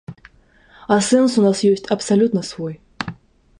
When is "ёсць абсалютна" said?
1.71-2.41